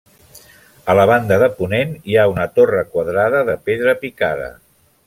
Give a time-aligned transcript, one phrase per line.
[0.93, 4.55] A la banda de ponent hi ha una torre quadrada de pedra picada.